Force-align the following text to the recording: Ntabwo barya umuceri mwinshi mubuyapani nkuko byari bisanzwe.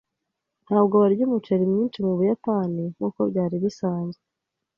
Ntabwo 0.67 0.93
barya 1.01 1.23
umuceri 1.27 1.63
mwinshi 1.71 1.99
mubuyapani 2.05 2.83
nkuko 2.93 3.19
byari 3.31 3.55
bisanzwe. 3.63 4.23